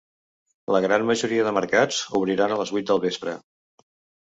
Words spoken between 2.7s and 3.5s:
vuit del vespre.